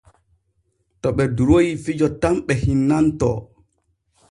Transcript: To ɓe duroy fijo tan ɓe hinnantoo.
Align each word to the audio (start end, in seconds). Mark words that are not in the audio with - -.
To 1.01 1.07
ɓe 1.15 1.23
duroy 1.35 1.67
fijo 1.83 2.07
tan 2.21 2.35
ɓe 2.45 2.53
hinnantoo. 2.63 3.37